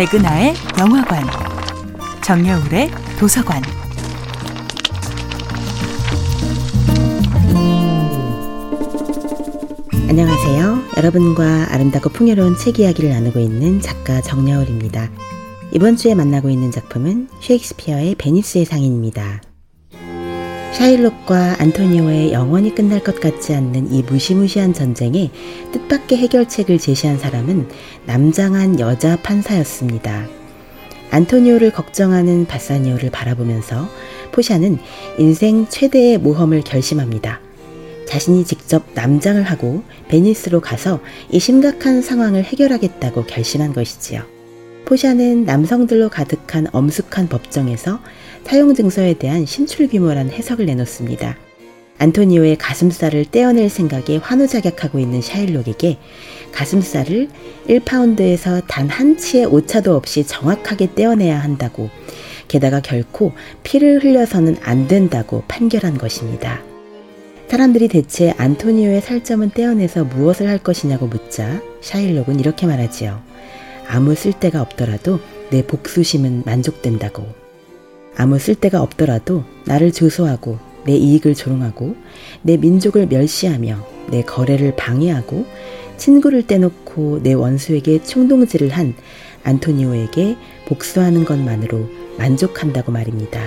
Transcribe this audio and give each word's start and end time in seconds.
백은하의 0.00 0.54
영화관, 0.78 1.22
정여울의 2.22 2.90
도서관. 3.18 3.62
안녕하세요. 10.08 10.78
여러분과 10.96 11.66
아름답고 11.74 12.08
풍요로운 12.08 12.56
책 12.56 12.78
이야기를 12.78 13.10
나누고 13.10 13.40
있는 13.40 13.82
작가 13.82 14.22
정여울입니다. 14.22 15.10
이번 15.74 15.96
주에 15.96 16.14
만나고 16.14 16.48
있는 16.48 16.70
작품은 16.70 17.28
셰익스피어의 17.42 18.14
베니스의 18.14 18.64
상인입니다. 18.64 19.49
샤일록과 20.72 21.56
안토니오의 21.58 22.32
영원히 22.32 22.74
끝날 22.74 23.00
것 23.00 23.20
같지 23.20 23.54
않는 23.54 23.92
이 23.92 24.02
무시무시한 24.02 24.72
전쟁에 24.72 25.30
뜻밖의 25.72 26.18
해결책을 26.18 26.78
제시한 26.78 27.18
사람은 27.18 27.68
남장한 28.06 28.80
여자 28.80 29.16
판사였습니다. 29.16 30.26
안토니오를 31.10 31.72
걱정하는 31.72 32.46
바사니오를 32.46 33.10
바라보면서 33.10 33.88
포샤는 34.32 34.78
인생 35.18 35.66
최대의 35.68 36.18
모험을 36.18 36.62
결심합니다. 36.62 37.40
자신이 38.06 38.44
직접 38.44 38.84
남장을 38.94 39.42
하고 39.42 39.82
베니스로 40.08 40.60
가서 40.60 41.00
이 41.30 41.38
심각한 41.38 42.00
상황을 42.00 42.44
해결하겠다고 42.44 43.24
결심한 43.24 43.72
것이지요. 43.72 44.39
포샤는 44.90 45.44
남성들로 45.44 46.08
가득한 46.08 46.66
엄숙한 46.72 47.28
법정에서 47.28 48.00
사용 48.42 48.74
증서에 48.74 49.14
대한 49.14 49.46
신출귀몰한 49.46 50.30
해석을 50.30 50.66
내놓습니다. 50.66 51.36
안토니오의 51.98 52.56
가슴살을 52.56 53.26
떼어낼 53.26 53.68
생각에 53.68 54.16
환호작약하고 54.16 54.98
있는 54.98 55.22
샤일록에게 55.22 55.98
가슴살을 56.50 57.28
1파운드에서 57.68 58.64
단 58.66 58.88
한 58.88 59.16
치의 59.16 59.46
오차도 59.46 59.94
없이 59.94 60.26
정확하게 60.26 60.96
떼어내야 60.96 61.38
한다고 61.38 61.88
게다가 62.48 62.80
결코 62.80 63.32
피를 63.62 64.02
흘려서는 64.02 64.56
안 64.60 64.88
된다고 64.88 65.44
판결한 65.46 65.98
것입니다. 65.98 66.62
사람들이 67.46 67.86
대체 67.86 68.34
안토니오의 68.36 69.02
살점은 69.02 69.50
떼어내서 69.50 70.02
무엇을 70.02 70.48
할 70.48 70.58
것이냐고 70.58 71.06
묻자 71.06 71.62
샤일록은 71.80 72.40
이렇게 72.40 72.66
말하지요. 72.66 73.29
아무 73.92 74.14
쓸데가 74.14 74.62
없더라도 74.62 75.18
내 75.50 75.66
복수심은 75.66 76.44
만족된다고. 76.46 77.26
아무 78.16 78.38
쓸데가 78.38 78.82
없더라도 78.82 79.42
나를 79.66 79.90
조소하고 79.90 80.58
내 80.86 80.94
이익을 80.94 81.34
조롱하고 81.34 81.96
내 82.42 82.56
민족을 82.56 83.08
멸시하며 83.08 83.84
내 84.12 84.22
거래를 84.22 84.76
방해하고 84.76 85.44
친구를 85.96 86.46
떼놓고 86.46 87.24
내 87.24 87.32
원수에게 87.32 88.04
충동질을 88.04 88.68
한 88.68 88.94
안토니오에게 89.42 90.36
복수하는 90.66 91.24
것만으로 91.24 91.88
만족한다고 92.16 92.92
말입니다. 92.92 93.42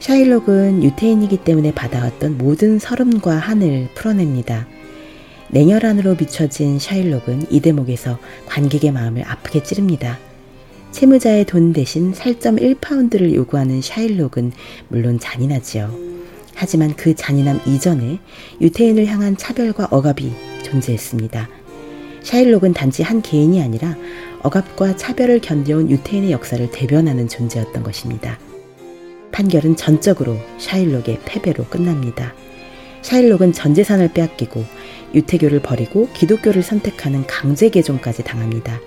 샤일록은 0.00 0.82
유태인이기 0.82 1.38
때문에 1.44 1.72
받아왔던 1.74 2.38
모든 2.38 2.80
서름과 2.80 3.36
한을 3.36 3.88
풀어냅니다. 3.94 4.66
냉혈 5.50 5.86
안으로 5.86 6.14
비춰진 6.14 6.78
샤일록은 6.78 7.46
이 7.50 7.60
대목에서 7.60 8.18
관객의 8.46 8.92
마음을 8.92 9.24
아프게 9.26 9.62
찌릅니다. 9.62 10.18
채무자의 10.90 11.46
돈 11.46 11.72
대신 11.72 12.12
살점 12.12 12.56
1파운드를 12.56 13.34
요구하는 13.34 13.80
샤일록은 13.80 14.52
물론 14.88 15.18
잔인하지요. 15.18 15.90
하지만 16.54 16.94
그 16.96 17.14
잔인함 17.14 17.60
이전에 17.66 18.18
유태인을 18.60 19.06
향한 19.06 19.36
차별과 19.36 19.88
억압이 19.90 20.32
존재했습니다. 20.64 21.48
샤일록은 22.22 22.74
단지 22.74 23.02
한 23.02 23.22
개인이 23.22 23.62
아니라 23.62 23.96
억압과 24.42 24.96
차별을 24.96 25.40
견뎌온 25.40 25.90
유태인의 25.90 26.30
역사를 26.30 26.70
대변하는 26.70 27.26
존재였던 27.26 27.82
것입니다. 27.82 28.38
판결은 29.32 29.76
전적으로 29.76 30.36
샤일록의 30.58 31.20
패배로 31.24 31.64
끝납니다. 31.64 32.34
샤일록은 33.02 33.52
전 33.52 33.74
재산을 33.74 34.12
빼앗기고 34.12 34.64
유태교를 35.14 35.60
버리고 35.60 36.08
기독교를 36.12 36.62
선택하는 36.62 37.26
강제 37.26 37.68
개종까지 37.68 38.24
당합니다. 38.24 38.80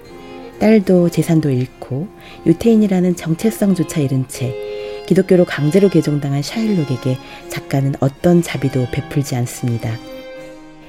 딸도 0.60 1.10
재산도 1.10 1.50
잃고 1.50 2.08
유태인이라는 2.46 3.16
정체성조차 3.16 4.02
잃은 4.02 4.26
채 4.28 4.54
기독교로 5.08 5.46
강제로 5.46 5.90
개종당한 5.90 6.42
샤일록에게 6.42 7.18
작가는 7.50 7.96
어떤 8.00 8.42
자비도 8.42 8.88
베풀지 8.92 9.36
않습니다. 9.36 9.98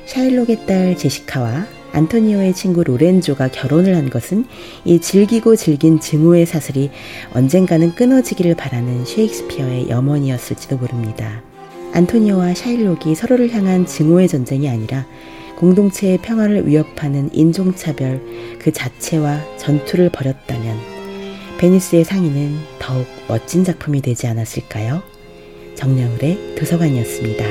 샤일록의 0.07 0.67
딸 0.67 0.97
제시카와 0.97 1.67
안토니오의 1.93 2.55
친구 2.55 2.85
로렌조가 2.85 3.49
결혼을 3.49 3.97
한 3.97 4.11
것은 4.11 4.47
이 4.85 5.01
즐기고 5.01 5.57
즐긴 5.57 6.01
증오의 6.01 6.47
사슬이 6.47 6.91
언젠가는 7.35 7.95
끊어지기를 7.95 8.55
바라는 8.55 9.05
셰익스피어의 9.05 9.91
염원이었을지도 9.91 10.79
모릅니다. 10.79 11.43
안토니오와 11.93 12.55
샤일록이 12.55 13.15
서로를 13.15 13.51
향한 13.53 13.87
증오의 13.87 14.29
전쟁이 14.29 14.69
아니라 14.69 15.07
공동체의 15.57 16.19
평화를 16.19 16.67
위협하는 16.67 17.31
인종차별 17.33 18.21
그 18.59 18.73
자체와 18.73 19.41
전투를 19.59 20.11
벌였다면 20.11 20.77
베니스의 21.59 22.05
상인은 22.05 22.57
더욱 22.81 23.07
멋진 23.29 23.63
작품이 23.63 24.01
되지 24.01 24.27
않았을까요? 24.27 25.03
정여울의 25.77 26.57
도서관이었습니다. 26.57 27.45